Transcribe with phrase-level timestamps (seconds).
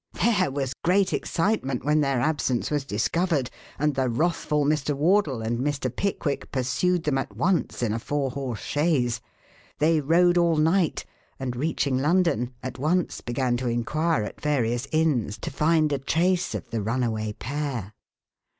[0.13, 4.95] There was great excitement when their absence was discovered, and the wrathful Mr.
[4.95, 5.95] Wardle and Mr.
[5.95, 9.21] Pickwick pursued them at once in a four horse chaise.
[9.77, 11.05] They rode all night
[11.39, 16.55] and, reaching London, at once began to inquire at various inns to find a trace
[16.55, 17.93] of the runaway pair.